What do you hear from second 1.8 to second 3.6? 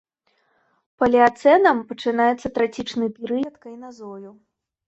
пачынаецца трацічны перыяд